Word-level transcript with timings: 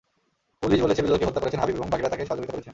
Police 0.63 0.79
বলেছে, 0.83 1.01
বিল্লালকে 1.03 1.27
হত্যা 1.27 1.41
করেছেন 1.41 1.61
হাবিব 1.61 1.77
এবং 1.79 1.87
বাকিরা 1.93 2.11
তাঁকে 2.11 2.29
সহযোগিতা 2.29 2.53
করেছেন। 2.53 2.69